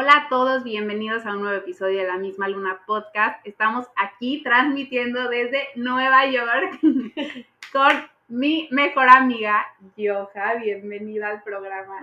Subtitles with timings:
[0.00, 3.44] Hola a todos, bienvenidos a un nuevo episodio de La Misma Luna Podcast.
[3.44, 6.78] Estamos aquí transmitiendo desde Nueva York
[7.72, 7.90] con
[8.28, 9.66] mi mejor amiga,
[9.96, 10.54] Yoja.
[10.62, 11.96] Bienvenida al programa.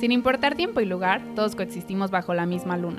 [0.00, 2.98] Sin importar tiempo y lugar, todos coexistimos bajo la misma luna.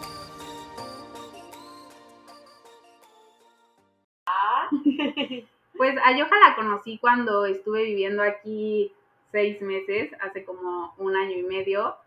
[5.91, 8.93] Pues a Yoja la conocí cuando estuve viviendo aquí
[9.29, 11.97] seis meses, hace como un año y medio.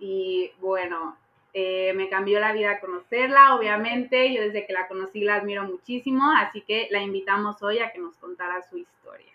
[0.00, 1.16] Y bueno,
[1.54, 4.34] eh, me cambió la vida conocerla, obviamente.
[4.34, 8.00] Yo desde que la conocí la admiro muchísimo, así que la invitamos hoy a que
[8.00, 9.32] nos contara su historia.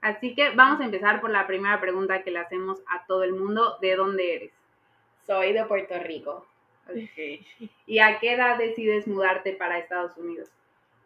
[0.00, 3.34] Así que vamos a empezar por la primera pregunta que le hacemos a todo el
[3.34, 3.76] mundo.
[3.82, 4.52] ¿De dónde eres?
[5.26, 6.46] Soy de Puerto Rico.
[6.88, 7.46] Okay.
[7.86, 10.48] ¿Y a qué edad decides mudarte para Estados Unidos?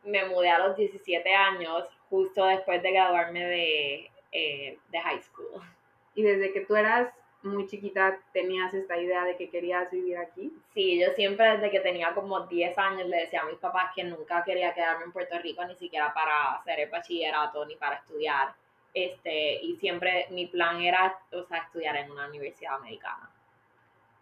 [0.05, 5.63] Me mudé a los 17 años justo después de graduarme de, eh, de high school.
[6.15, 10.53] ¿Y desde que tú eras muy chiquita tenías esta idea de que querías vivir aquí?
[10.73, 14.05] Sí, yo siempre desde que tenía como 10 años le decía a mis papás que
[14.05, 18.55] nunca quería quedarme en Puerto Rico ni siquiera para hacer el bachillerato ni para estudiar.
[18.93, 23.31] Este, y siempre mi plan era, o sea, estudiar en una universidad americana.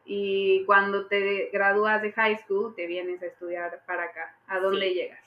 [0.04, 4.36] Y cuando te gradúas de high school, te vienes a estudiar para acá.
[4.46, 5.21] ¿A dónde llegas?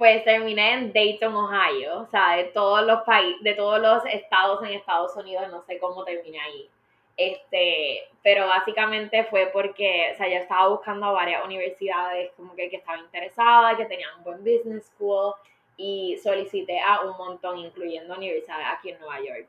[0.00, 4.62] Pues terminé en Dayton, Ohio, o sea, de todos los países, de todos los estados
[4.62, 6.70] en Estados Unidos, no sé cómo terminé ahí.
[7.18, 12.70] Este, pero básicamente fue porque, o sea, yo estaba buscando a varias universidades como que,
[12.70, 15.34] que estaba interesada, que tenían un buen business school
[15.76, 19.48] y solicité a un montón, incluyendo universidades aquí en Nueva York.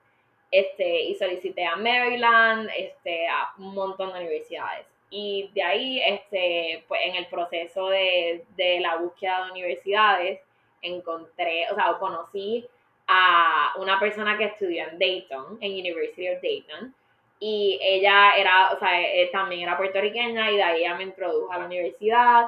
[0.51, 4.85] Este, y solicité a Maryland, este, a un montón de universidades.
[5.09, 10.41] Y de ahí, este, pues en el proceso de, de la búsqueda de universidades,
[10.81, 12.67] encontré, o sea, conocí
[13.07, 16.93] a una persona que estudió en Dayton, en University of Dayton,
[17.39, 21.57] y ella era, o sea, eh, también era puertorriqueña y de ahí me introdujo a
[21.57, 22.45] la universidad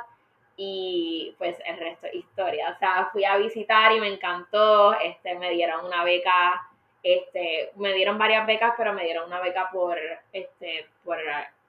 [0.55, 2.69] y pues el resto es historia.
[2.75, 6.69] O sea, fui a visitar y me encantó, este, me dieron una beca,
[7.01, 9.97] este, me dieron varias becas, pero me dieron una beca por,
[10.31, 11.17] este, por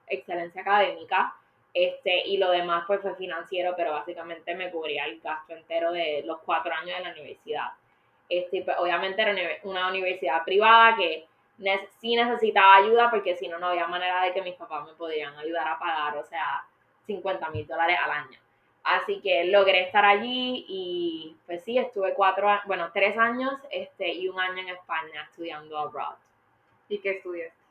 [0.07, 1.33] excelencia académica,
[1.75, 6.23] este, y lo demás pues fue financiero, pero básicamente me cubría el gasto entero de
[6.25, 7.67] los cuatro años de la universidad.
[8.29, 11.25] Este, pues, obviamente era una universidad privada que
[11.99, 15.37] sí necesitaba ayuda porque si no, no había manera de que mis papás me podrían
[15.37, 16.65] ayudar a pagar, o sea,
[17.07, 18.39] 50 mil dólares al año.
[18.85, 24.29] Así que logré estar allí y pues sí, estuve cuatro, bueno, tres años este, y
[24.29, 26.15] un año en España estudiando abroad.
[26.87, 27.64] ¿Y qué estudiaste?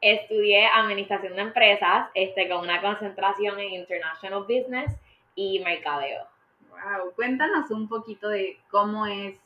[0.00, 4.92] Estudié administración de empresas este, con una concentración en international business
[5.34, 6.26] y mercadeo.
[6.70, 9.36] Wow, cuéntanos un poquito de cómo es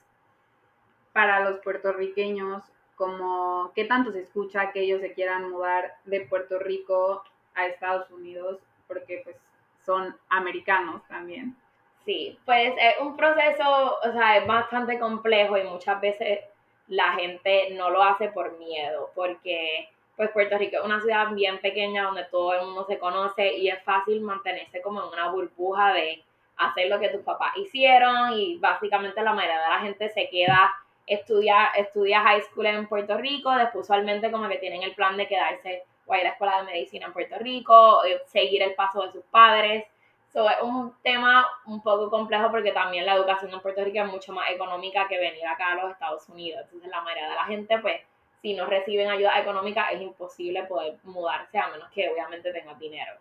[1.12, 2.62] para los puertorriqueños,
[2.96, 8.10] como qué tanto se escucha que ellos se quieran mudar de Puerto Rico a Estados
[8.10, 9.36] Unidos, porque pues
[9.84, 11.56] son americanos también.
[12.04, 16.40] Sí, pues es un proceso, o sea, es bastante complejo y muchas veces
[16.88, 21.58] la gente no lo hace por miedo, porque pues Puerto Rico es una ciudad bien
[21.58, 25.92] pequeña donde todo el mundo se conoce y es fácil mantenerse como en una burbuja
[25.92, 26.22] de
[26.56, 30.72] hacer lo que tus papás hicieron y básicamente la mayoría de la gente se queda
[31.06, 35.28] estudia estudia high school en Puerto Rico, después usualmente como que tienen el plan de
[35.28, 39.02] quedarse o ir a la escuela de medicina en Puerto Rico, eh, seguir el paso
[39.02, 39.84] de sus padres.
[40.32, 44.10] So, es un tema un poco complejo porque también la educación en Puerto Rico es
[44.10, 46.62] mucho más económica que venir acá a los Estados Unidos.
[46.64, 48.00] Entonces la mayoría de la gente pues
[48.44, 53.14] si no reciben ayuda económica es imposible poder mudarse a menos que obviamente tengas dinero.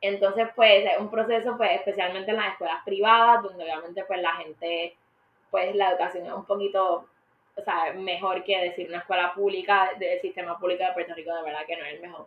[0.00, 4.34] Entonces, pues es un proceso, pues especialmente en las escuelas privadas, donde obviamente pues la
[4.34, 4.96] gente,
[5.52, 7.06] pues la educación es un poquito,
[7.54, 11.42] o sea, mejor que decir una escuela pública, del sistema público de Puerto Rico, de
[11.44, 12.26] verdad que no es el mejor.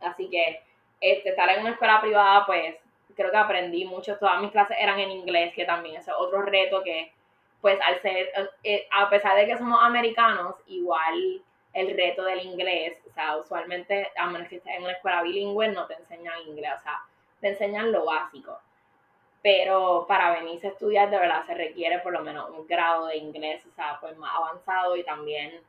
[0.00, 0.60] Así que
[1.00, 2.74] este, estar en una escuela privada, pues
[3.16, 6.82] creo que aprendí mucho, todas mis clases eran en inglés, que también es otro reto
[6.82, 7.10] que,
[7.62, 8.30] pues al ser,
[8.64, 12.98] eh, a pesar de que somos americanos, igual el reto del inglés.
[13.08, 16.72] O sea, usualmente, a menos que estés en una escuela bilingüe, no te enseñan inglés,
[16.78, 17.00] o sea,
[17.40, 18.58] te enseñan lo básico.
[19.42, 23.16] Pero para venirse a estudiar, de verdad, se requiere por lo menos un grado de
[23.16, 25.60] inglés, o sea, pues más avanzado y también,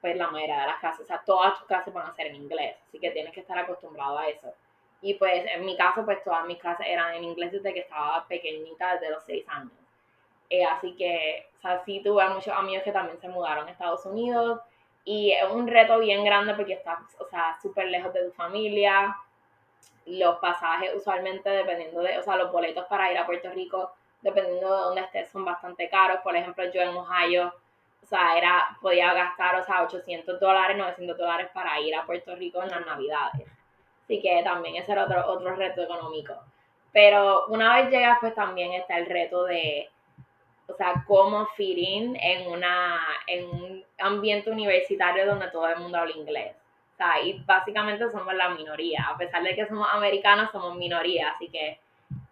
[0.00, 2.36] pues la mayoría de las clases, o sea, todas tus clases van a ser en
[2.36, 4.52] inglés, así que tienes que estar acostumbrado a eso.
[5.02, 8.26] Y pues en mi caso, pues todas mis clases eran en inglés desde que estaba
[8.26, 9.72] pequeñita, desde los seis años.
[10.50, 14.04] Eh, así que, o sea, sí tuve muchos amigos que también se mudaron a Estados
[14.04, 14.60] Unidos
[15.10, 19.16] y es un reto bien grande porque estás, o sea, súper lejos de tu familia.
[20.06, 23.92] Los pasajes usualmente dependiendo de, o sea, los boletos para ir a Puerto Rico,
[24.22, 26.20] dependiendo de dónde estés, son bastante caros.
[26.22, 27.52] Por ejemplo, yo en Ohio,
[28.04, 32.36] o sea, era, podía gastar, o sea, 800 dólares, 900 dólares para ir a Puerto
[32.36, 33.48] Rico en las navidades.
[34.04, 36.34] Así que también ese era otro, otro reto económico.
[36.92, 39.90] Pero una vez llegas, pues también está el reto de,
[40.70, 46.16] o sea, cómo fit en, una, en un ambiente universitario donde todo el mundo habla
[46.16, 46.54] inglés.
[46.94, 49.06] O sea, y básicamente somos la minoría.
[49.08, 51.30] A pesar de que somos americanos, somos minoría.
[51.30, 51.78] Así que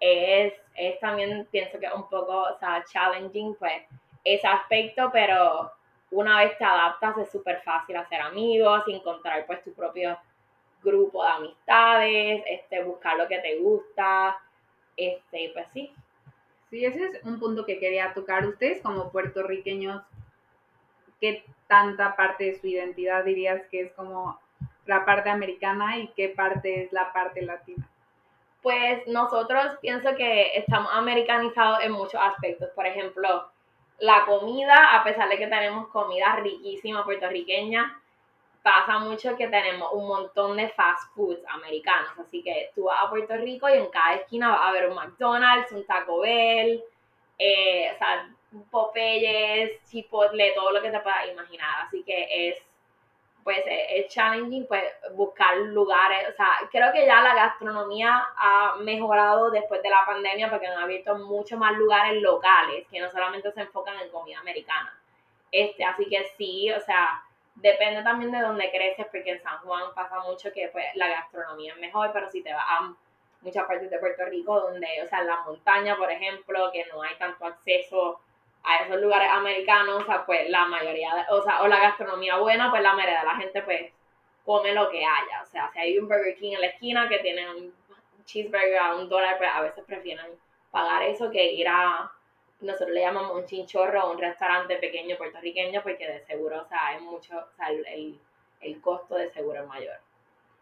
[0.01, 3.83] es, es también, pienso que es un poco, o sea, challenging, pues,
[4.25, 5.73] ese aspecto, pero
[6.11, 10.19] una vez te adaptas es súper fácil hacer amigos, encontrar pues tu propio
[10.83, 14.39] grupo de amistades, este, buscar lo que te gusta,
[14.97, 15.93] este, pues sí.
[16.71, 18.47] Sí, ese es un punto que quería tocar.
[18.47, 20.03] Ustedes como puertorriqueños,
[21.21, 24.39] ¿qué tanta parte de su identidad dirías que es como
[24.87, 27.89] la parte americana y qué parte es la parte latina?
[28.63, 32.69] Pues nosotros pienso que estamos americanizados en muchos aspectos.
[32.75, 33.51] Por ejemplo,
[33.99, 38.01] la comida, a pesar de que tenemos comida riquísima puertorriqueña,
[38.69, 42.11] pasa mucho que tenemos un montón de fast foods americanos.
[42.19, 44.95] Así que tú vas a Puerto Rico y en cada esquina vas a ver un
[44.95, 46.85] McDonald's, un Taco Bell,
[47.39, 48.29] eh, o sea,
[48.71, 51.87] Popeyes, Chipotle, todo lo que te puedas imaginar.
[51.87, 52.59] Así que es,
[53.43, 56.29] pues, es challenging, pues, buscar lugares.
[56.29, 60.83] O sea, creo que ya la gastronomía ha mejorado después de la pandemia porque han
[60.83, 64.95] abierto muchos más lugares locales que no solamente se enfocan en comida americana.
[65.51, 67.23] Este, así que sí, o sea,
[67.61, 71.73] depende también de dónde creces, porque en San Juan pasa mucho que pues, la gastronomía
[71.75, 72.95] es mejor, pero si te vas a
[73.41, 77.03] muchas partes de Puerto Rico, donde, o sea, en la montaña, por ejemplo, que no
[77.03, 78.21] hay tanto acceso
[78.65, 82.71] a esos lugares americanos, o sea, pues la mayoría, o sea, o la gastronomía buena,
[82.71, 83.93] pues la mayoría de la gente, pues,
[84.45, 85.43] come lo que haya.
[85.43, 87.75] O sea, si hay un Burger King en la esquina que tiene un
[88.25, 90.27] cheeseburger a un dólar, pues a veces prefieren
[90.71, 92.11] pagar eso que ir a
[92.61, 96.97] nosotros le llamamos un chinchorro o un restaurante pequeño puertorriqueño porque de seguro, o sea,
[96.97, 98.19] es mucho, o sea, el,
[98.61, 99.97] el, costo de seguro es mayor.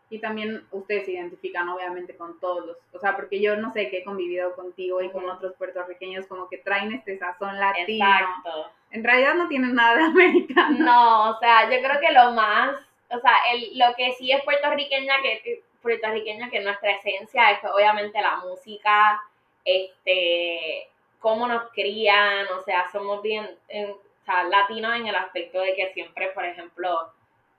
[0.08, 3.88] Y también ustedes se identifican obviamente con todos los, o sea, porque yo no sé
[3.88, 8.06] que he convivido contigo y con otros puertorriqueños como que traen este sazón latino.
[8.06, 8.70] Exacto.
[8.90, 10.78] En realidad no tienen nada de americano.
[10.78, 12.76] No, o sea, yo creo que lo más,
[13.10, 18.20] o sea, el, lo que sí es puertorriqueña que puertorriqueña que nuestra esencia es obviamente
[18.20, 19.20] la música,
[19.64, 20.88] este
[21.26, 25.92] cómo nos crían, o sea, somos bien o sea, latinos en el aspecto de que
[25.92, 27.10] siempre, por ejemplo,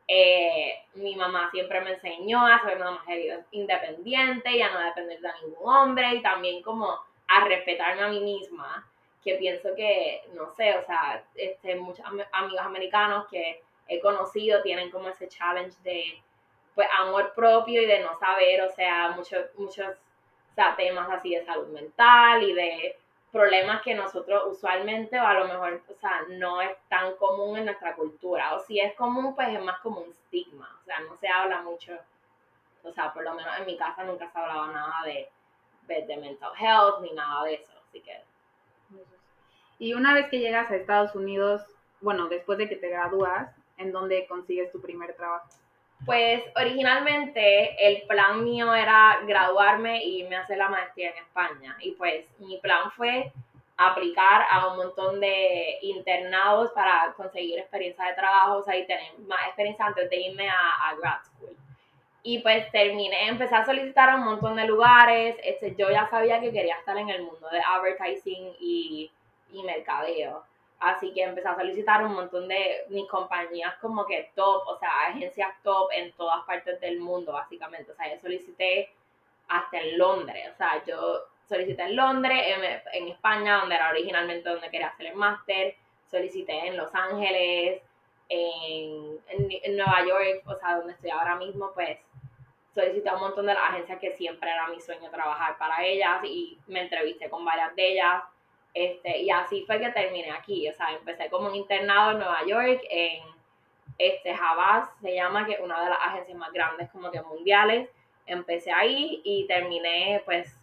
[0.08, 5.20] eh, mi mamá siempre me enseñó a ser una mujer independiente y a no depender
[5.20, 6.98] de ningún hombre y también como
[7.28, 8.90] a respetarme a mí misma,
[9.22, 14.90] que pienso que, no sé, o sea, este, muchos amigos americanos que he conocido tienen
[14.92, 16.18] como ese challenge de,
[16.74, 19.94] pues, amor propio y de no saber, o sea, muchos, muchos
[20.78, 22.96] temas así de salud mental y de
[23.38, 27.66] problemas que nosotros usualmente o a lo mejor, o sea, no es tan común en
[27.66, 28.56] nuestra cultura.
[28.56, 30.76] O si es común, pues es más como un estigma.
[30.82, 31.94] O sea, no se habla mucho,
[32.84, 35.30] o sea, por lo menos en mi casa nunca se hablaba nada de,
[35.88, 37.72] de, mental health ni nada de eso.
[37.88, 38.24] Así que...
[39.78, 41.62] Y una vez que llegas a Estados Unidos,
[42.02, 45.48] bueno, después de que te gradúas, ¿en dónde consigues tu primer trabajo?
[46.08, 51.76] Pues originalmente el plan mío era graduarme y irme a hacer la maestría en España.
[51.82, 53.30] Y pues mi plan fue
[53.76, 59.20] aplicar a un montón de internados para conseguir experiencia de trabajo, o sea, y tener
[59.28, 61.58] más experiencia antes de irme a, a grad school.
[62.24, 65.36] Y pues terminé, empecé a solicitar a un montón de lugares.
[65.44, 69.12] Este, yo ya sabía que quería estar en el mundo de advertising y,
[69.52, 70.42] y mercadeo.
[70.80, 75.08] Así que empecé a solicitar un montón de mis compañías como que top, o sea,
[75.08, 77.92] agencias top en todas partes del mundo, básicamente.
[77.92, 78.90] O sea, yo solicité
[79.48, 80.52] hasta en Londres.
[80.54, 82.44] O sea, yo solicité en Londres,
[82.94, 85.76] en, España, donde era originalmente donde quería hacer el máster.
[86.12, 87.82] Solicité en Los Ángeles,
[88.30, 91.98] en, en, Nueva York, o sea, donde estoy ahora mismo, pues
[92.74, 96.24] solicité a un montón de las agencias que siempre era mi sueño trabajar para ellas
[96.24, 98.24] y me entrevisté con varias de ellas
[98.74, 100.70] este, y así fue que terminé aquí.
[100.70, 103.24] O sea, empecé como un internado en Nueva York, en
[103.98, 107.90] este, Havas, se llama, que es una de las agencias más grandes como que mundiales.
[108.26, 110.56] Empecé ahí y terminé, pues,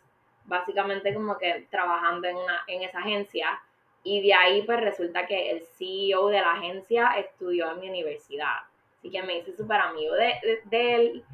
[0.45, 3.61] básicamente como que trabajando en, una, en esa agencia.
[4.05, 8.59] Y de ahí, pues, resulta que el CEO de la agencia estudió en mi universidad.
[8.99, 11.25] Así que me hice súper amigo de, de, él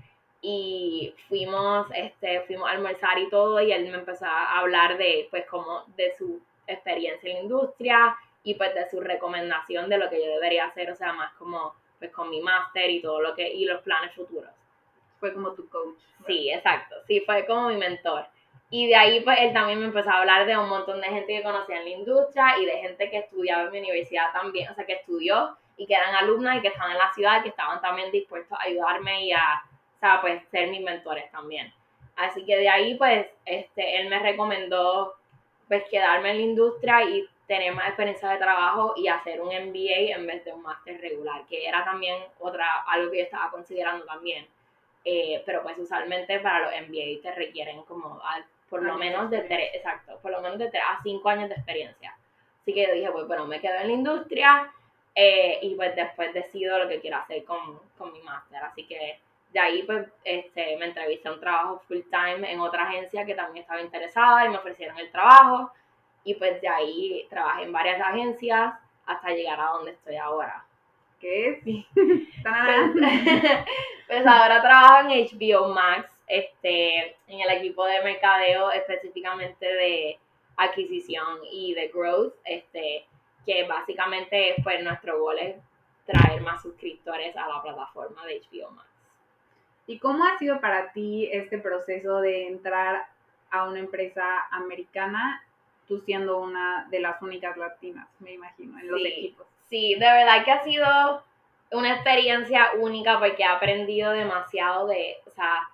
[0.42, 5.28] y fuimos, este, fuimos a almorzar y todo y él me empezó a hablar de,
[5.30, 6.40] pues, como de su
[6.72, 10.90] experiencia en la industria y pues de su recomendación de lo que yo debería hacer,
[10.90, 14.14] o sea, más como pues con mi máster y todo lo que, y los planes
[14.14, 14.50] futuros.
[15.18, 15.98] Fue como tu coach.
[16.26, 18.26] Sí, exacto, sí, fue como mi mentor.
[18.70, 21.36] Y de ahí pues él también me empezó a hablar de un montón de gente
[21.36, 24.74] que conocía en la industria y de gente que estudiaba en mi universidad también, o
[24.74, 27.48] sea, que estudió y que eran alumnas y que estaban en la ciudad y que
[27.48, 29.62] estaban también dispuestos a ayudarme y a,
[29.96, 31.72] o sea, pues ser mis mentores también.
[32.16, 35.14] Así que de ahí pues este, él me recomendó
[35.70, 40.16] pues quedarme en la industria y tener más experiencia de trabajo y hacer un MBA
[40.16, 44.04] en vez de un máster regular, que era también otra, algo que yo estaba considerando
[44.04, 44.48] también.
[45.04, 48.20] Eh, pero pues usualmente para los MBA te requieren como
[48.68, 51.54] por lo menos de tres, exacto, por lo menos de tres a cinco años de
[51.54, 52.16] experiencia.
[52.62, 54.72] Así que yo dije, pues bueno, me quedo en la industria
[55.14, 58.60] eh, y pues después decido lo que quiero hacer con, con mi máster.
[58.60, 59.20] Así que
[59.52, 63.34] de ahí pues este, me entrevisté a un trabajo full time en otra agencia que
[63.34, 65.72] también estaba interesada y me ofrecieron el trabajo
[66.24, 68.74] y pues de ahí trabajé en varias agencias
[69.06, 70.64] hasta llegar a donde estoy ahora.
[71.18, 71.64] ¿Qué es?
[71.64, 71.84] pues,
[74.06, 80.18] pues ahora trabajo en HBO Max, este, en el equipo de mercadeo específicamente de
[80.56, 83.06] adquisición y de growth, este,
[83.44, 85.56] que básicamente pues nuestro gol es
[86.06, 88.89] traer más suscriptores a la plataforma de HBO Max.
[89.90, 93.08] ¿Y cómo ha sido para ti este proceso de entrar
[93.50, 95.42] a una empresa americana
[95.88, 99.44] tú siendo una de las únicas latinas, me imagino, en los equipos.
[99.68, 100.86] Sí, de verdad que ha sido
[101.72, 105.68] una experiencia única porque he aprendido demasiado de, o sea,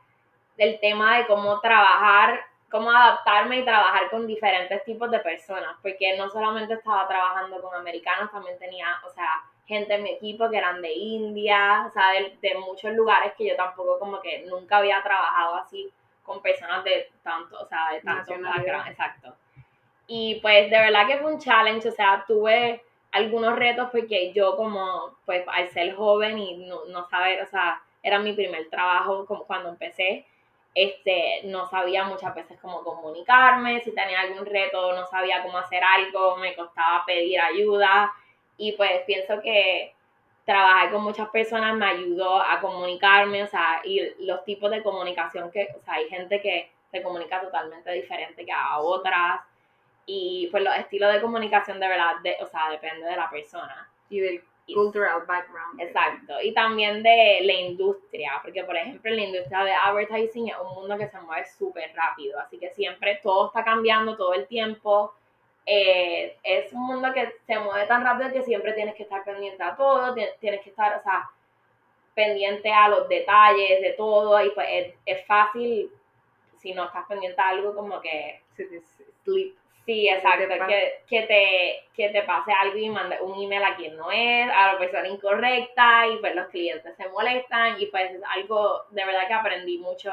[0.57, 6.17] del tema de cómo trabajar, cómo adaptarme y trabajar con diferentes tipos de personas, porque
[6.17, 10.59] no solamente estaba trabajando con americanos, también tenía, o sea, gente en mi equipo que
[10.59, 14.79] eran de India, o sea, de, de muchos lugares que yo tampoco como que nunca
[14.79, 15.93] había trabajado así
[16.23, 19.35] con personas de tanto, o sea, de tanto background, exacto.
[20.09, 22.83] Y pues de verdad que fue un challenge, o sea, tuve
[23.13, 27.81] algunos retos porque yo como, pues al ser joven y no, no saber, o sea,
[28.03, 30.27] era mi primer trabajo como cuando empecé,
[30.75, 35.83] este, no sabía muchas veces cómo comunicarme, si tenía algún reto, no sabía cómo hacer
[35.83, 38.13] algo, me costaba pedir ayuda
[38.57, 39.95] y pues pienso que
[40.45, 45.51] trabajar con muchas personas me ayudó a comunicarme, o sea, y los tipos de comunicación
[45.51, 49.41] que, o sea, hay gente que se comunica totalmente diferente que a otras,
[50.07, 53.91] y pues los estilos de comunicación de verdad, de, o sea, depende de la persona.
[54.09, 55.81] Y del cultural background.
[55.81, 56.41] Exacto.
[56.43, 60.99] Y también de la industria, porque por ejemplo la industria de advertising es un mundo
[60.99, 65.15] que se mueve súper rápido, así que siempre todo está cambiando todo el tiempo.
[65.67, 69.63] Eh, es un mundo que se mueve tan rápido que siempre tienes que estar pendiente
[69.63, 71.29] a todo, tienes que estar, o sea,
[72.15, 75.91] pendiente a los detalles de todo y pues es, es fácil
[76.57, 78.41] si no estás pendiente a algo como que
[79.25, 79.55] sleep
[79.87, 83.97] Sí, exacto, que, que, te, que te pase algo y mande un email a quien
[83.97, 88.21] no es, a la persona incorrecta y pues los clientes se molestan y pues es
[88.35, 90.11] algo de verdad que aprendí mucho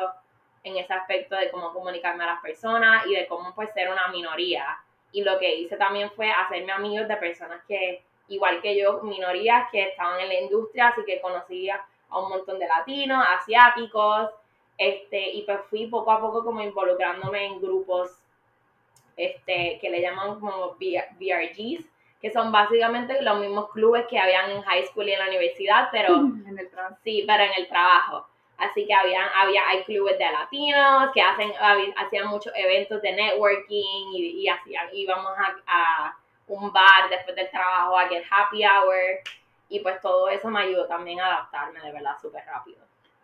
[0.64, 4.10] en ese aspecto de cómo comunicarme a las personas y de cómo pues ser una
[4.10, 4.78] minoría.
[5.14, 9.70] Y lo que hice también fue hacerme amigos de personas que, igual que yo, minorías
[9.72, 14.32] que estaban en la industria, así que conocía a un montón de latinos, asiáticos,
[14.78, 18.12] este, y pues fui poco a poco como involucrándome en grupos
[19.16, 21.86] este, que le llaman como VRGs,
[22.22, 25.90] que son básicamente los mismos clubes que habían en high school y en la universidad,
[25.92, 26.16] pero
[26.48, 26.70] en el
[27.04, 28.28] sí, pero en el trabajo.
[28.70, 31.52] Así que habían, había, hay clubes de latinos que hacen,
[31.98, 36.18] hacían muchos eventos de networking y, y hacían, íbamos a, a
[36.48, 39.20] un bar después del trabajo, a get happy hour
[39.70, 42.78] y pues todo eso me ayudó también a adaptarme de verdad súper rápido.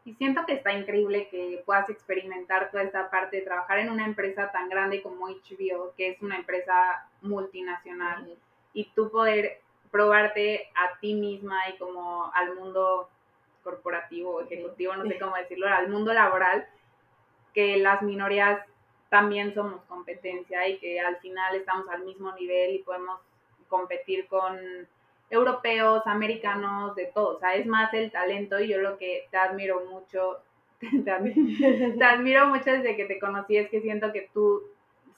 [0.05, 4.05] Y siento que está increíble que puedas experimentar toda esta parte de trabajar en una
[4.05, 8.27] empresa tan grande como HBO, que es una empresa multinacional,
[8.73, 13.09] y tú poder probarte a ti misma y como al mundo
[13.63, 16.67] corporativo, ejecutivo, no sé cómo decirlo, al mundo laboral,
[17.53, 18.61] que las minorías
[19.09, 23.19] también somos competencia y que al final estamos al mismo nivel y podemos
[23.67, 24.57] competir con
[25.29, 27.37] europeos, americanos, de todo.
[27.37, 30.39] O sea, es más el talento y yo lo que te admiro mucho,
[31.03, 31.11] te,
[32.03, 34.63] admiro, mucho desde que te conocí es que siento que tú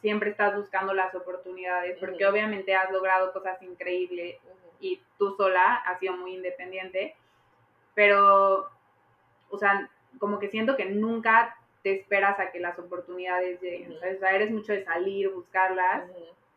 [0.02, 4.38] siempre estás buscando las oportunidades porque obviamente has logrado cosas increíbles
[4.80, 7.16] y tú sola has sido muy independiente,
[7.94, 8.70] pero,
[9.50, 13.94] o sea, como que siento que nunca te esperas a que las oportunidades lleguen.
[13.94, 16.04] O sea, eres mucho de salir, buscarlas.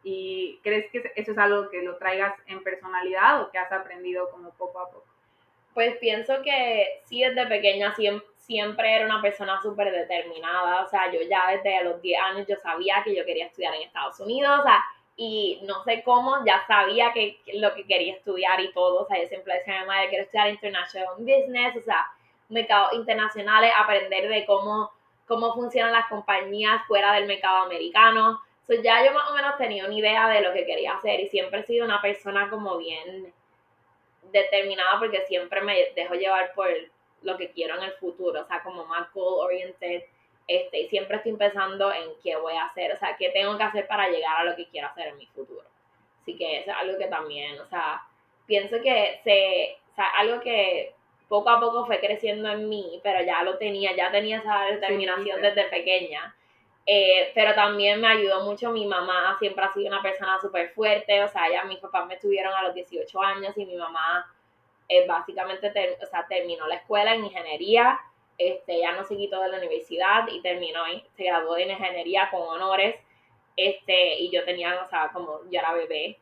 [0.03, 4.31] ¿Y crees que eso es algo que lo traigas en personalidad o que has aprendido
[4.31, 5.07] como poco a poco?
[5.73, 7.95] Pues pienso que sí, desde pequeña
[8.37, 10.85] siempre, era una persona súper determinada.
[10.85, 13.83] O sea, yo ya desde los 10 años yo sabía que yo quería estudiar en
[13.83, 14.61] Estados Unidos.
[14.61, 14.85] O sea,
[15.16, 19.23] y no sé cómo, ya sabía que lo que quería estudiar y todo, o sea,
[19.23, 22.11] yo siempre decía a mi madre, quiero estudiar International Business, o sea,
[22.49, 24.90] mercados internacionales, aprender de cómo,
[25.26, 28.40] cómo funcionan las compañías fuera del mercado americano.
[28.66, 31.28] So, ya yo más o menos tenía una idea de lo que quería hacer y
[31.28, 33.33] siempre he sido una persona como bien
[34.33, 36.68] determinada porque siempre me dejo llevar por
[37.23, 40.02] lo que quiero en el futuro, o sea, como más goal oriented,
[40.47, 43.63] este, y siempre estoy pensando en qué voy a hacer, o sea, qué tengo que
[43.63, 45.65] hacer para llegar a lo que quiero hacer en mi futuro.
[46.23, 48.03] Así que eso es algo que también, o sea,
[48.47, 50.95] pienso que se, o sea, algo que
[51.29, 55.41] poco a poco fue creciendo en mí, pero ya lo tenía, ya tenía esa determinación
[55.41, 56.35] desde pequeña.
[56.87, 61.23] Eh, pero también me ayudó mucho mi mamá, siempre ha sido una persona súper fuerte,
[61.23, 64.31] o sea, ya mis papás me tuvieron a los 18 años y mi mamá
[64.89, 65.69] eh, básicamente
[66.03, 67.99] o sea, terminó la escuela en ingeniería,
[68.38, 70.85] este, ya no se de la universidad y terminó,
[71.17, 72.97] se graduó de ingeniería con honores,
[73.57, 76.19] este, y yo tenía, o sea, como yo era bebé.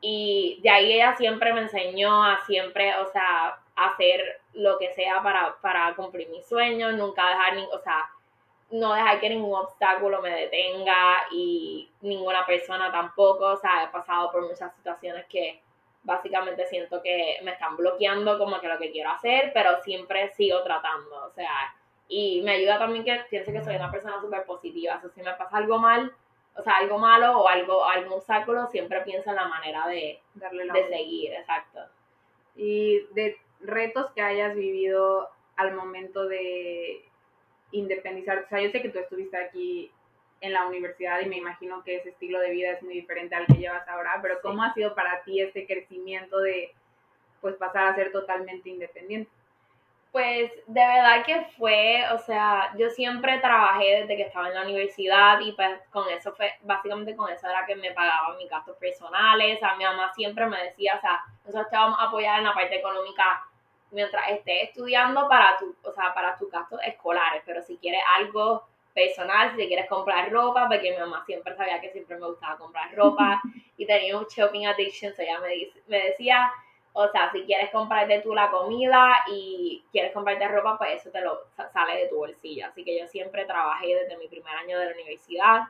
[0.00, 5.22] Y de ahí ella siempre me enseñó a siempre, o sea, hacer lo que sea
[5.22, 8.10] para, para cumplir mis sueños, nunca dejar, ni, o sea,
[8.70, 14.30] no dejar que ningún obstáculo me detenga y ninguna persona tampoco, o sea, he pasado
[14.32, 15.62] por muchas situaciones que
[16.04, 20.62] básicamente siento que me están bloqueando como que lo que quiero hacer, pero siempre sigo
[20.62, 21.74] tratando, o sea,
[22.08, 25.22] y me ayuda también que piense que soy una persona súper positiva, o sea, si
[25.22, 26.12] me pasa algo mal,
[26.56, 30.66] o sea, algo malo o algo, algún obstáculo, siempre pienso en la manera de, Darle
[30.72, 31.80] de seguir, exacto.
[32.54, 37.04] Y de retos que hayas vivido al momento de
[37.72, 39.90] independizar, o sea, yo sé que tú estuviste aquí
[40.44, 43.46] en la universidad y me imagino que ese estilo de vida es muy diferente al
[43.46, 46.72] que llevas ahora, pero ¿cómo ha sido para ti este crecimiento de
[47.40, 49.30] pues pasar a ser totalmente independiente?
[50.12, 54.62] Pues de verdad que fue, o sea, yo siempre trabajé desde que estaba en la
[54.62, 58.76] universidad y pues con eso fue, básicamente con eso era que me pagaban mis gastos
[58.76, 62.38] personales, o sea, mi mamá siempre me decía, o sea, nosotros te vamos a apoyar
[62.38, 63.44] en la parte económica
[63.90, 68.64] mientras estés estudiando para tu, o sea, para tus gastos escolares, pero si quieres algo
[68.94, 72.94] personal, si quieres comprar ropa, porque mi mamá siempre sabía que siempre me gustaba comprar
[72.94, 73.42] ropa
[73.76, 76.50] y tenía un shopping addiction, so ella me, me decía,
[76.96, 81.20] o sea, si quieres comprarte tú la comida y quieres comprarte ropa, pues eso te
[81.20, 81.40] lo
[81.72, 82.68] sale de tu bolsillo.
[82.68, 85.62] Así que yo siempre trabajé desde mi primer año de la universidad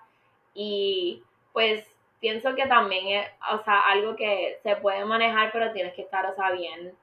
[0.52, 1.22] y
[1.54, 1.82] pues
[2.20, 6.26] pienso que también es, o sea, algo que se puede manejar, pero tienes que estar,
[6.26, 6.94] o sea, bien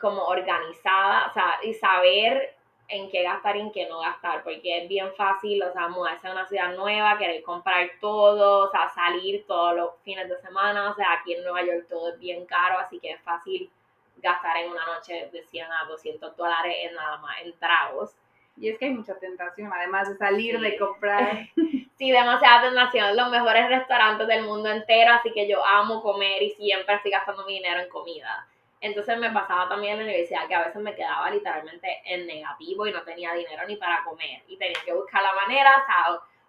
[0.00, 2.55] como organizada, o sea, y saber
[2.88, 6.28] en qué gastar y en qué no gastar, porque es bien fácil, o sea, mudarse
[6.28, 10.90] a una ciudad nueva, querer comprar todo, o sea, salir todos los fines de semana,
[10.90, 13.70] o sea, aquí en Nueva York todo es bien caro, así que es fácil
[14.18, 18.14] gastar en una noche de 100 a 200 dólares en nada más en tragos.
[18.58, 21.46] Y es que hay mucha tentación, además de salir, de comprar.
[21.98, 23.14] sí, demasiada tentación.
[23.14, 27.44] Los mejores restaurantes del mundo entero, así que yo amo comer y siempre estoy gastando
[27.44, 28.46] mi dinero en comida.
[28.80, 32.86] Entonces me pasaba también en la universidad que a veces me quedaba literalmente en negativo
[32.86, 34.42] y no tenía dinero ni para comer.
[34.48, 35.84] Y tenía que buscar la manera,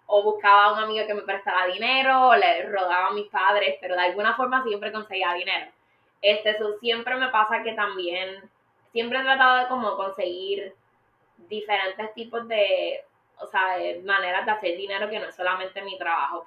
[0.06, 3.28] o, o buscaba a un amigo que me prestara dinero, o le rodaba a mis
[3.28, 5.70] padres, pero de alguna forma siempre conseguía dinero.
[6.20, 8.50] Este, eso siempre me pasa que también,
[8.92, 10.74] siempre he tratado de como conseguir
[11.48, 13.04] diferentes tipos de,
[13.40, 16.44] o sea, de maneras de hacer dinero que no es solamente mi trabajo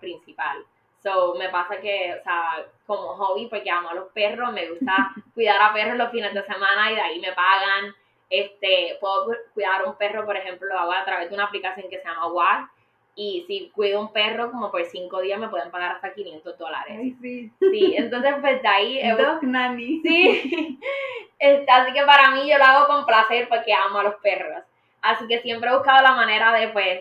[0.00, 0.64] principal.
[1.02, 5.12] So, me pasa que, o sea, como hobby, porque amo a los perros, me gusta
[5.34, 7.94] cuidar a perros los fines de semana y de ahí me pagan.
[8.28, 11.98] Este, puedo cuidar un perro, por ejemplo, lo hago a través de una aplicación que
[11.98, 12.68] se llama WAR.
[13.16, 16.96] Y si cuido un perro, como por cinco días, me pueden pagar hasta 500 dólares.
[16.96, 17.50] Ay, sí.
[17.58, 19.10] Sí, entonces pues de ahí...
[19.18, 20.00] Dog nanny.
[20.02, 20.78] Sí.
[21.42, 24.62] Este, así que para mí yo lo hago con placer porque amo a los perros.
[25.00, 27.00] Así que siempre he buscado la manera de, pues,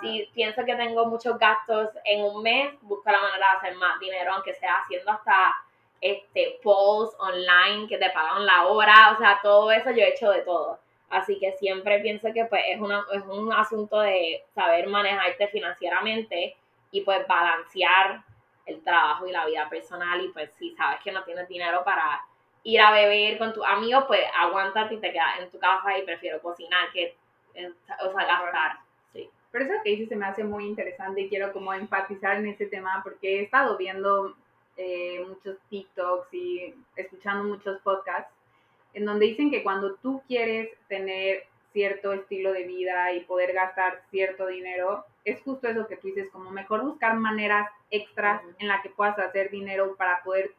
[0.00, 3.98] si pienso que tengo muchos gastos en un mes, busco la manera de hacer más
[4.00, 5.56] dinero, aunque sea haciendo hasta
[6.00, 10.30] este polls online que te pagan la hora, o sea, todo eso yo he hecho
[10.30, 10.78] de todo.
[11.10, 16.56] Así que siempre pienso que pues es, una, es un asunto de saber manejarte financieramente
[16.90, 18.22] y pues balancear
[18.66, 22.22] el trabajo y la vida personal y pues si sabes que no tienes dinero para
[22.62, 26.02] ir a beber con tus amigos, pues aguántate y te quedas en tu casa y
[26.02, 27.16] prefiero cocinar que,
[27.54, 27.72] eh,
[28.04, 28.87] o sea, gastar.
[29.58, 32.66] Pero eso que dices se me hace muy interesante y quiero como enfatizar en ese
[32.66, 34.36] tema porque he estado viendo
[34.76, 38.32] eh, muchos TikToks y escuchando muchos podcasts
[38.94, 41.42] en donde dicen que cuando tú quieres tener
[41.72, 46.30] cierto estilo de vida y poder gastar cierto dinero, es justo eso que tú dices,
[46.30, 50.52] como mejor buscar maneras extras en la que puedas hacer dinero para poder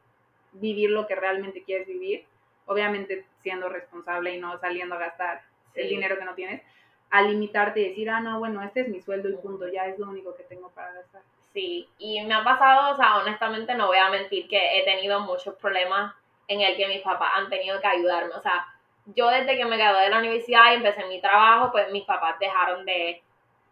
[0.51, 2.25] vivir lo que realmente quieres vivir,
[2.65, 5.41] obviamente siendo responsable y no saliendo a gastar
[5.73, 6.61] el dinero que no tienes,
[7.11, 9.97] a limitarte y decir, ah, no, bueno, este es mi sueldo y punto, ya es
[9.97, 11.21] lo único que tengo para gastar.
[11.53, 15.19] Sí, y me ha pasado, o sea, honestamente no voy a mentir que he tenido
[15.21, 16.13] muchos problemas
[16.47, 18.33] en el que mis papás han tenido que ayudarme.
[18.35, 18.67] O sea,
[19.15, 22.37] yo desde que me gradué de la universidad y empecé mi trabajo, pues mis papás
[22.39, 23.21] dejaron de,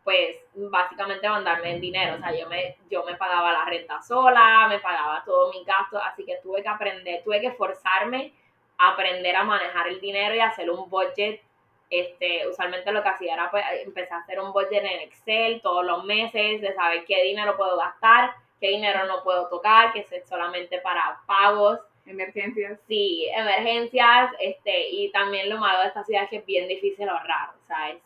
[0.04, 2.15] pues, básicamente mandarme el dinero.
[2.15, 6.02] O sea, yo me, yo me pagaba la renta sola, me pagaba todos mis gastos,
[6.04, 8.34] así que tuve que aprender, tuve que forzarme
[8.80, 11.41] a aprender a manejar el dinero y hacer un budget.
[11.89, 15.86] Este, usualmente lo que hacía era pues, empezar a hacer un budget en Excel todos
[15.86, 20.28] los meses, de saber qué dinero puedo gastar, qué dinero no puedo tocar, que es
[20.28, 22.80] solamente para pagos Emergencias.
[22.88, 27.08] Sí, emergencias, este, y también lo malo de esta ciudad es que es bien difícil
[27.08, 27.97] ahorrar, o sea, es,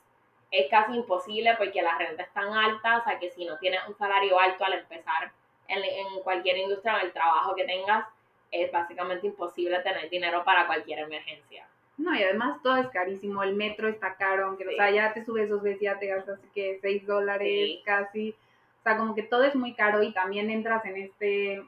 [0.50, 3.82] es casi imposible porque la renta es tan alta, o sea, que si no tienes
[3.88, 5.32] un salario alto al empezar
[5.67, 8.08] en, en cualquier industria, en el trabajo que tengas,
[8.50, 11.67] es básicamente imposible tener dinero para cualquier emergencia.
[12.02, 15.24] No, y además todo es carísimo, el metro está caro, aunque, o sea, ya te
[15.24, 17.82] subes dos veces, ya te gastas que 6 dólares Sí.
[17.86, 21.64] casi, o sea, como que todo es muy caro y también entras en este,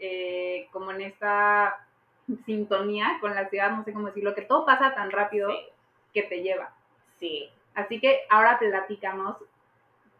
[0.00, 1.86] eh, como en esta
[2.44, 5.58] sintonía con la ciudad, no sé cómo decirlo, que todo pasa tan rápido Sí,
[6.12, 6.74] que te lleva.
[7.18, 7.48] sí.
[7.74, 9.36] Así que ahora platícanos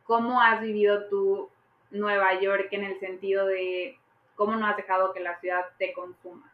[0.05, 1.51] cómo has vivido tu
[1.91, 3.99] Nueva York en el sentido de
[4.37, 6.51] cómo no has dejado que la ciudad te consuma.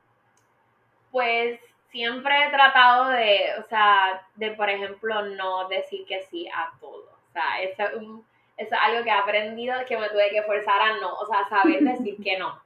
[1.10, 1.60] Pues
[1.94, 7.08] siempre he tratado de, o sea, de por ejemplo no decir que sí a todo.
[7.30, 8.26] O sea, eso, es un-
[8.58, 11.48] eso es algo que he aprendido que me tuve que forzar a no, o sea,
[11.48, 12.60] saber decir que no.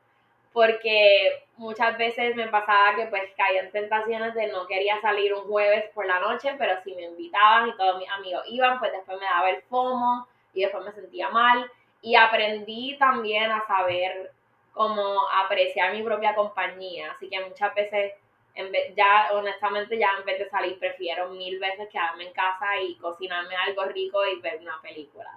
[0.53, 5.45] Porque muchas veces me pasaba que pues caía en tentaciones de no quería salir un
[5.45, 9.19] jueves por la noche, pero si me invitaban y todos mis amigos iban, pues después
[9.21, 11.71] me daba el FOMO y después me sentía mal.
[12.03, 14.33] Y aprendí también a saber
[14.73, 17.13] cómo apreciar mi propia compañía.
[17.13, 18.15] Así que muchas veces
[18.59, 22.77] en vez, ya honestamente ya en vez de salir prefiero mil veces quedarme en casa
[22.83, 25.31] y cocinarme algo rico y ver una película.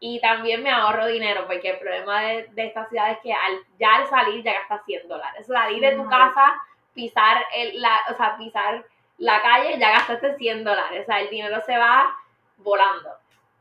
[0.00, 3.60] Y también me ahorro dinero porque el problema de, de esta ciudad es que al,
[3.78, 5.46] ya al salir ya gastas 100 dólares.
[5.46, 6.60] Salir de tu casa,
[6.92, 8.84] pisar, el, la, o sea, pisar
[9.18, 11.02] la calle, ya gastaste 100 dólares.
[11.02, 12.12] O sea, el dinero se va
[12.56, 13.10] volando.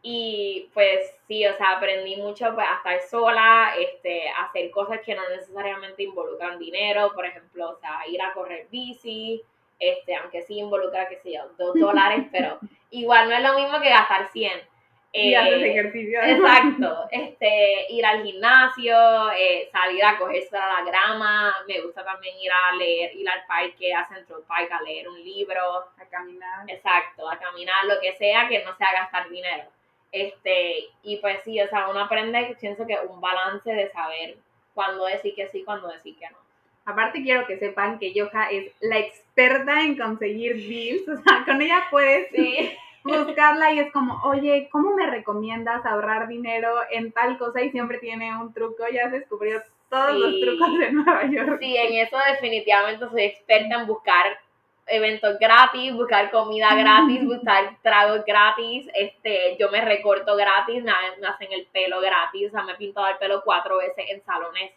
[0.06, 5.00] Y pues sí, o sea, aprendí mucho pues, a estar sola, este, a hacer cosas
[5.00, 9.42] que no necesariamente involucran dinero, por ejemplo, o sea, ir a correr bici,
[9.80, 12.60] este, aunque sí involucra, qué sé yo, dos dólares, pero
[12.92, 14.52] igual no es lo mismo que gastar 100.
[15.16, 16.20] Y Eh, haces ejercicio.
[16.22, 22.36] Exacto, este, ir al gimnasio, eh, salir a coger a la grama, me gusta también
[22.40, 25.62] ir a leer, ir al parque, a Central Park a leer un libro,
[25.98, 26.66] A caminar.
[26.68, 29.64] exacto, a caminar, lo que sea que no sea gastar dinero.
[30.14, 34.38] Este, y pues sí, o sea, uno aprende, pienso que un balance de saber
[34.76, 36.38] cuándo decir que sí, cuándo decir que no.
[36.86, 41.62] Aparte quiero que sepan que Yoja es la experta en conseguir deals, o sea, con
[41.62, 42.72] ella puedes Sí,
[43.04, 47.62] buscarla y es como, oye, ¿cómo me recomiendas ahorrar dinero en tal cosa?
[47.62, 50.20] Y siempre tiene un truco, ya has descubrido todos Sí.
[50.20, 51.58] los trucos de Nueva York.
[51.60, 54.38] sí, en eso definitivamente soy experta en buscar
[54.88, 61.52] eventos gratis, buscar comida gratis, buscar tragos gratis, este, yo me recorto gratis, me, hacen
[61.52, 64.72] el pelo gratis, o sea, me he pintado el pelo cuatro veces en salones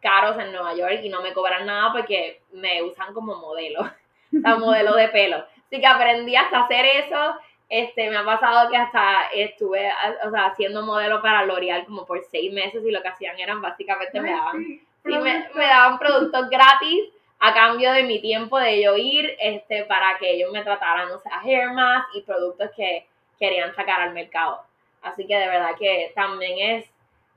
[0.00, 3.80] caros en Nueva York y no me cobran nada porque me usan como modelo,
[4.36, 5.44] o sea, modelo de pelo.
[5.66, 7.36] Así que aprendí hasta hacer eso,
[7.68, 9.90] este, me ha pasado que hasta estuve,
[10.24, 13.60] o sea, haciendo modelo para L'Oreal como por seis meses y lo que hacían eran
[13.60, 18.82] básicamente me daban sí, me, me daban productos gratis a cambio de mi tiempo de
[18.82, 23.06] yo ir este, para que ellos me trataran, o sea, hair mask y productos que
[23.38, 24.62] querían sacar al mercado.
[25.02, 26.90] Así que de verdad que también es,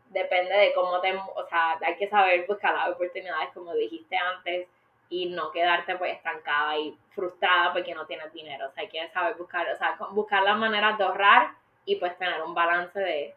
[0.09, 4.67] depende de cómo te, o sea, hay que saber buscar las oportunidades, como dijiste antes,
[5.09, 8.67] y no quedarte pues estancada y frustrada porque no tienes dinero.
[8.67, 11.51] O sea, hay que saber buscar, o sea, buscar las maneras de ahorrar
[11.85, 13.35] y pues tener un balance de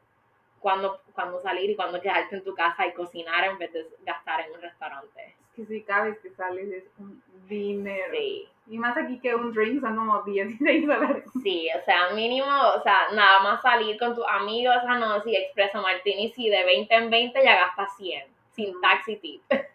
[0.60, 4.42] cuándo, cuándo salir y cuándo quedarte en tu casa y cocinar en vez de gastar
[4.42, 5.34] en un restaurante.
[5.54, 8.12] Que si cada vez que sales es un dinero.
[8.12, 11.24] Sí, Y más aquí que un drink son como 16 dólares.
[11.42, 15.22] sí, o sea, mínimo, o sea, nada más salir con tus amigos, o sea, no,
[15.22, 19.42] si expreso martini, si de 20 en 20 ya gastas 100, sin taxi tip.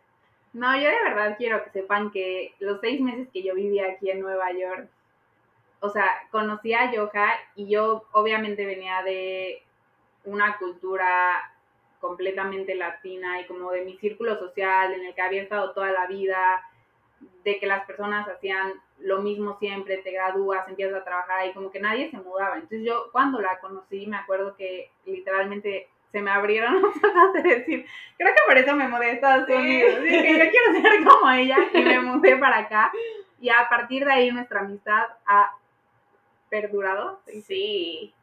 [0.54, 4.10] No, yo de verdad quiero que sepan que los seis meses que yo viví aquí
[4.10, 4.90] en Nueva York,
[5.82, 9.62] o sea, conocí a Yoja y yo obviamente venía de
[10.26, 11.54] una cultura
[12.00, 16.06] completamente latina y como de mi círculo social en el que había estado toda la
[16.08, 16.62] vida,
[17.44, 21.72] de que las personas hacían lo mismo siempre, te gradúas, empiezas a trabajar y como
[21.72, 22.56] que nadie se mudaba.
[22.56, 27.42] Entonces yo cuando la conocí me acuerdo que literalmente se me abrieron los ojos de
[27.42, 27.86] decir,
[28.18, 29.54] creo que por eso me mudé a Estados Sí.
[29.54, 30.02] Unidos.
[30.04, 32.92] Dije, yo quiero ser como ella y me mudé para acá.
[33.40, 35.54] Y a partir de ahí nuestra amistad ha
[36.50, 38.14] perdurado Sí.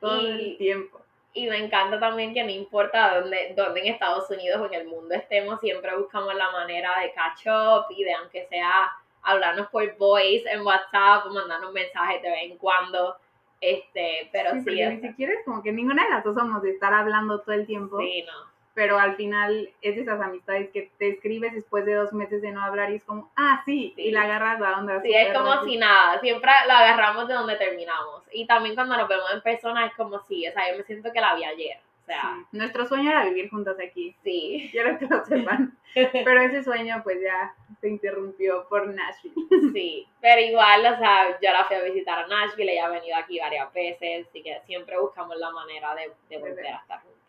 [0.00, 1.01] todo Y- el tiempo.
[1.34, 4.86] Y me encanta también que no importa dónde, dónde en Estados Unidos o en el
[4.86, 8.92] mundo estemos, siempre buscamos la manera de catch up y de aunque sea
[9.22, 13.16] hablarnos por voice en WhatsApp o mandarnos mensajes de vez en cuando.
[13.60, 16.70] Este, pero sí, sí ni siquiera es como que ninguna de las dos somos de
[16.70, 17.98] estar hablando todo el tiempo.
[18.00, 22.12] Sí, no pero al final es de esas amistades que te escribes después de dos
[22.12, 25.00] meses de no hablar y es como, ah, sí, y la agarras a onda.
[25.02, 28.22] Sí, es como si nada, siempre la agarramos de donde terminamos.
[28.32, 31.12] Y también cuando nos vemos en persona es como si, o sea, yo me siento
[31.12, 31.78] que la vi ayer.
[32.02, 34.16] O sea, nuestro sueño era vivir juntas aquí.
[34.24, 34.68] Sí.
[34.72, 35.78] Quiero que lo sepan.
[35.94, 39.34] pero ese sueño pues ya se interrumpió por Nashville.
[39.72, 43.16] sí, pero igual, o sea, yo la fui a visitar a Nashville, ella ha venido
[43.16, 47.21] aquí varias veces, así que siempre buscamos la manera de, de volver a estar juntas.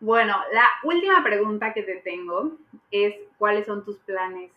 [0.00, 2.52] Bueno, la última pregunta que te tengo
[2.90, 4.50] es cuáles son tus planes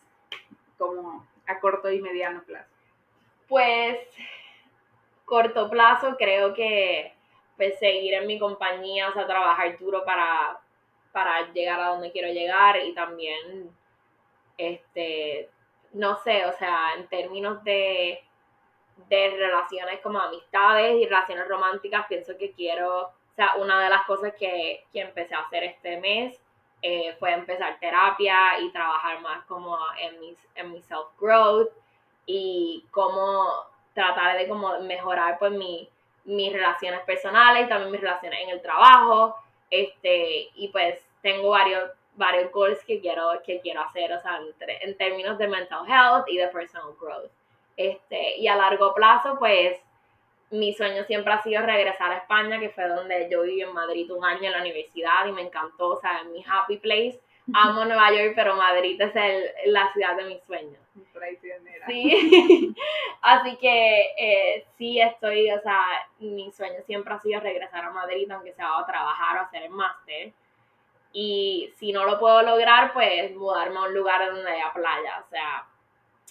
[0.78, 2.70] como a corto y mediano plazo.
[3.48, 3.98] Pues
[5.26, 7.14] corto plazo creo que
[7.58, 10.60] pues seguir en mi compañía, o sea, trabajar duro para,
[11.12, 13.70] para llegar a donde quiero llegar y también
[14.58, 15.50] este
[15.92, 18.24] no sé, o sea, en términos de
[19.08, 24.34] de relaciones como amistades y relaciones románticas, pienso que quiero sea, una de las cosas
[24.38, 26.40] que, que empecé a hacer este mes
[26.82, 31.70] eh, fue empezar terapia y trabajar más como en mi, en mi self-growth
[32.26, 35.90] y cómo tratar de como mejorar pues mi,
[36.24, 39.36] mis relaciones personales y también mis relaciones en el trabajo.
[39.70, 44.90] Este, y pues tengo varios, varios goals que quiero, que quiero hacer, o sea, en,
[44.90, 47.32] en términos de mental health y de personal growth.
[47.76, 49.82] Este, y a largo plazo, pues
[50.52, 54.12] mi sueño siempre ha sido regresar a España, que fue donde yo viví en Madrid
[54.12, 57.20] un año en la universidad y me encantó, o sea, es mi happy place.
[57.54, 60.80] Amo Nueva York, pero Madrid es el, la ciudad de mis sueños.
[61.88, 62.76] Sí,
[63.22, 65.82] así que eh, sí estoy, o sea,
[66.20, 69.72] mi sueño siempre ha sido regresar a Madrid, aunque sea a trabajar o hacer el
[69.72, 70.32] máster.
[71.12, 75.30] Y si no lo puedo lograr, pues mudarme a un lugar donde haya playa, o
[75.30, 75.66] sea,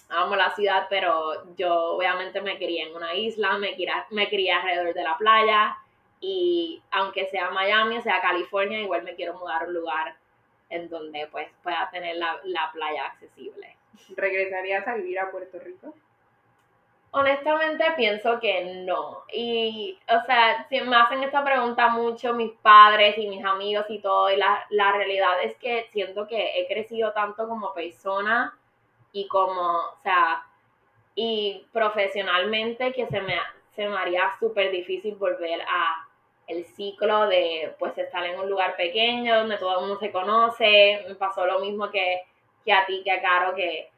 [0.09, 4.51] amo la ciudad, pero yo obviamente me crié en una isla, me crié, me crié
[4.51, 5.77] alrededor de la playa
[6.19, 10.15] y aunque sea Miami o sea California, igual me quiero mudar a un lugar
[10.69, 13.75] en donde pues pueda tener la, la playa accesible.
[14.15, 15.93] ¿Regresarías a vivir a Puerto Rico?
[17.11, 19.23] Honestamente pienso que no.
[19.33, 23.99] Y, o sea, si me hacen esta pregunta mucho mis padres y mis amigos y
[23.99, 28.58] todo, y la, la realidad es que siento que he crecido tanto como persona
[29.11, 30.43] y como, o sea,
[31.15, 33.35] y profesionalmente que se me,
[33.75, 36.07] se me haría súper difícil volver a
[36.47, 41.05] el ciclo de pues estar en un lugar pequeño donde todo el mundo se conoce.
[41.07, 42.23] Me pasó lo mismo que,
[42.65, 43.89] que a ti, que a Caro, que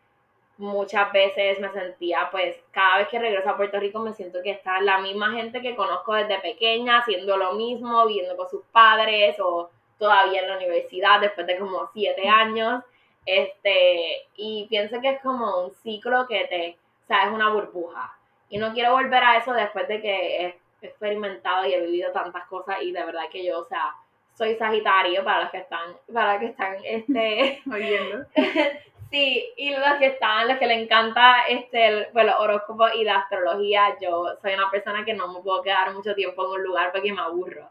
[0.57, 4.51] muchas veces me sentía, pues cada vez que regreso a Puerto Rico me siento que
[4.51, 9.39] está la misma gente que conozco desde pequeña, haciendo lo mismo, viviendo con sus padres
[9.39, 12.83] o todavía en la universidad después de como siete años.
[13.25, 18.17] Este, y pienso que es como un ciclo que te, o sea, es una burbuja.
[18.49, 22.45] Y no quiero volver a eso después de que he experimentado y he vivido tantas
[22.47, 23.95] cosas y de verdad que yo, o sea,
[24.33, 28.25] soy Sagitario para los que están, para los que están, este, oyendo.
[29.11, 33.19] sí, y los que están, los que le encanta, este, el, bueno, horóscopo y la
[33.19, 36.91] astrología, yo soy una persona que no me puedo quedar mucho tiempo en un lugar
[36.91, 37.69] porque me aburro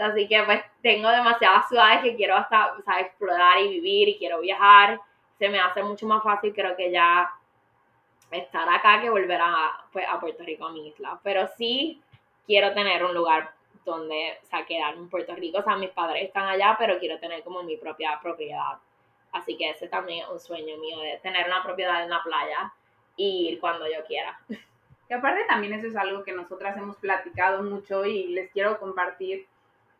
[0.00, 5.00] así que pues tengo demasiadas ciudades que quiero hasta explorar y vivir y quiero viajar.
[5.38, 7.30] Se me hace mucho más fácil creo que ya
[8.30, 11.18] estar acá que volver a, pues, a Puerto Rico, a mi isla.
[11.22, 12.02] Pero sí
[12.46, 13.52] quiero tener un lugar
[13.84, 15.58] donde, o sea, quedarme en Puerto Rico.
[15.58, 18.78] O sea, mis padres están allá, pero quiero tener como mi propia propiedad.
[19.32, 22.72] Así que ese también es un sueño mío de tener una propiedad en la playa
[23.16, 24.38] y ir cuando yo quiera.
[25.10, 29.46] Y aparte también eso es algo que nosotras hemos platicado mucho y les quiero compartir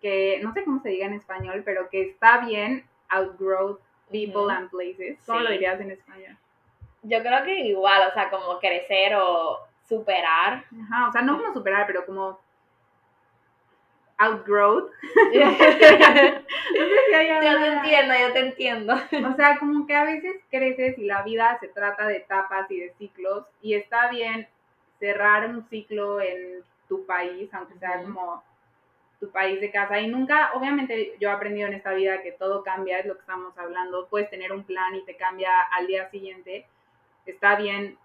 [0.01, 3.79] que no sé cómo se diga en español, pero que está bien outgrow
[4.11, 5.19] people and places.
[5.27, 6.37] ¿Cómo lo dirías en español?
[7.03, 9.59] Yo creo que igual, o sea, como crecer o
[9.89, 10.65] superar.
[10.83, 12.39] Ajá, o sea, no como superar, pero como
[14.19, 14.91] outgrow.
[15.33, 15.41] yo
[17.11, 18.95] te entiendo, yo te entiendo.
[18.95, 22.81] O sea, como que a veces creces y la vida se trata de etapas y
[22.81, 24.49] de ciclos y está bien
[24.99, 28.43] cerrar un ciclo en tu país, aunque sea como
[29.21, 30.01] tu país de casa.
[30.01, 33.21] Y nunca, obviamente yo he aprendido en esta vida que todo cambia, es lo que
[33.21, 36.67] estamos hablando, puedes tener un plan y te cambia al día siguiente,
[37.27, 37.99] está bien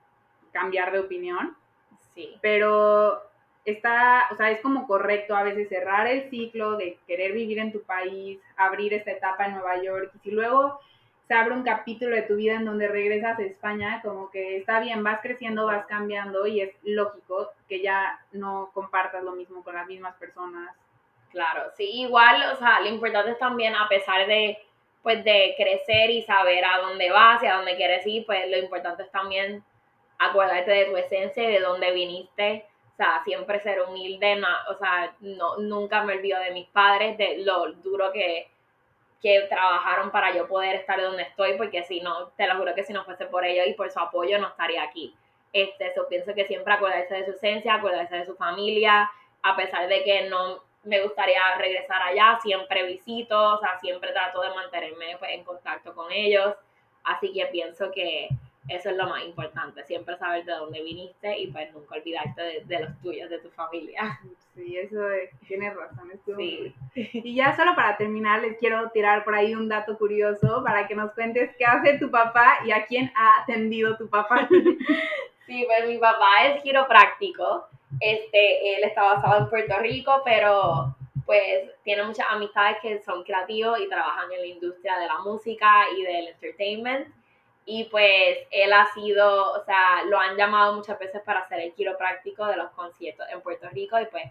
[0.52, 1.56] cambiar de opinión,
[2.16, 3.22] sí, pero
[3.66, 7.72] está, o sea, es como correcto a veces cerrar el ciclo de querer vivir en
[7.72, 10.12] tu país, abrir esta etapa en Nueva York.
[10.16, 10.80] Y si luego
[11.28, 14.80] se abre un capítulo de tu vida en donde regresas a España, como que está
[14.80, 19.76] bien, vas creciendo, vas cambiando y es lógico que ya no compartas lo mismo con
[19.76, 20.76] las mismas personas
[21.34, 24.60] Claro, sí, igual, o sea, lo importante es también, a pesar de,
[25.02, 28.58] pues, de crecer y saber a dónde vas y a dónde quieres ir, pues lo
[28.58, 29.64] importante es también
[30.20, 35.16] acordarte de tu esencia y de dónde viniste, o sea, siempre ser humilde, o sea,
[35.22, 38.48] no, nunca me olvido de mis padres, de lo duro que,
[39.20, 42.84] que trabajaron para yo poder estar donde estoy, porque si no, te lo juro que
[42.84, 45.16] si no fuese por ellos y por su apoyo, no estaría aquí.
[45.52, 49.10] Este, eso pienso que siempre acordarse de su esencia, acordarse de su familia,
[49.42, 54.42] a pesar de que no me gustaría regresar allá, siempre visito, o sea, siempre trato
[54.42, 56.56] de mantenerme pues, en contacto con ellos,
[57.04, 58.30] así que pienso que
[58.70, 62.80] eso es lo más importante, siempre saber de dónde viniste y pues nunca olvidarte de,
[62.80, 64.20] los tuyos, de tu familia.
[64.56, 66.12] Sí, eso es, tienes razón.
[66.38, 66.74] Sí.
[66.96, 70.96] Y ya solo para terminar, les quiero tirar por ahí un dato curioso para que
[70.96, 74.48] nos cuentes qué hace tu papá y a quién ha atendido tu papá.
[75.46, 77.68] Sí, pues mi papá es quiropráctico,
[78.00, 83.80] este, él está basado en Puerto Rico, pero pues tiene muchas amistades que son creativos
[83.80, 87.08] y trabajan en la industria de la música y del entertainment.
[87.66, 91.74] Y pues él ha sido, o sea, lo han llamado muchas veces para hacer el
[91.74, 94.26] quiropráctico de los conciertos en Puerto Rico y pues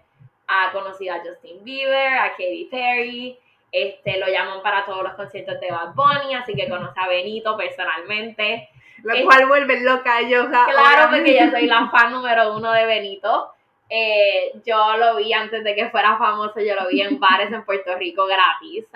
[0.49, 3.39] ha conocido a Justin Bieber, a Katy Perry,
[3.71, 7.57] este, lo llaman para todos los conciertos de Bad Bunny, así que conoce a Benito
[7.57, 8.69] personalmente.
[9.03, 10.67] Lo cual vuelve loca a Yoja.
[10.67, 13.53] Claro, porque yo soy la fan número uno de Benito.
[13.95, 17.63] Eh, yo lo vi antes de que fuera famoso, yo lo vi en bares en
[17.65, 18.87] Puerto Rico gratis,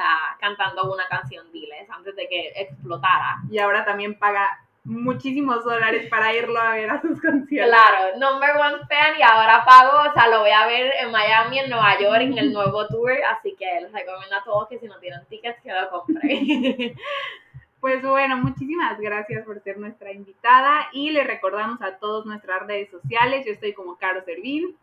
[0.41, 3.37] cantando una canción Diles, antes de que explotara.
[3.51, 4.49] Y ahora también paga
[4.85, 7.75] muchísimos dólares para irlo a ver a sus conciertos.
[7.75, 11.59] Claro, number one fan y ahora pago, o sea, lo voy a ver en Miami,
[11.59, 14.87] en Nueva York, en el nuevo tour, así que les recomiendo a todos que si
[14.87, 16.97] no tienen tickets, que lo compren.
[17.81, 22.91] Pues bueno, muchísimas gracias por ser nuestra invitada y le recordamos a todos nuestras redes
[22.91, 23.45] sociales.
[23.47, 24.77] Yo estoy como Caro Servín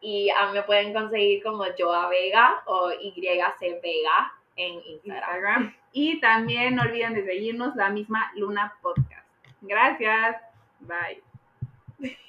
[0.00, 5.74] y a mí me pueden conseguir como Joa Vega o YC Vega en Instagram.
[5.92, 9.26] Y también no olviden de seguirnos la misma Luna Podcast.
[9.62, 10.36] Gracias.
[10.80, 11.22] Bye.